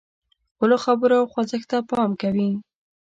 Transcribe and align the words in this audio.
خپلو 0.53 0.75
خبرو 0.85 1.13
او 1.21 1.25
خوځښت 1.31 1.67
ته 1.71 1.77
پام 1.89 2.11
کوي. 2.21 2.49